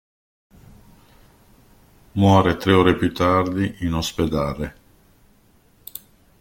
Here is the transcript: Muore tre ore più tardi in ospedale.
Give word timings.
Muore 2.13 2.57
tre 2.57 2.73
ore 2.73 2.95
più 2.95 3.13
tardi 3.13 3.75
in 3.81 3.93
ospedale. 3.93 4.75